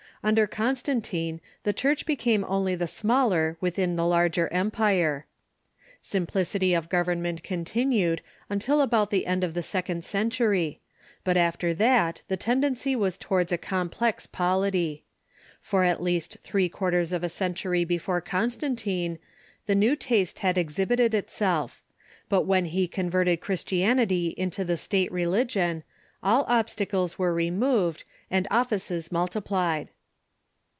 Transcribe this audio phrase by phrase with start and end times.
[0.23, 5.25] Under Constantine the Cliurch became only the smaller within the larger empire.
[6.03, 10.79] Simplicity of government continued until about the end of the second century,
[11.23, 15.05] but after that the ten dency was towards a complex polity.
[15.59, 19.17] For at least three quar ters of a century before Constantine
[19.65, 21.81] the new taste had exhib ited itself;
[22.29, 25.81] but when he converted Christianity into the State religion,
[26.21, 29.89] all obstacles were removed, and offices multiplied.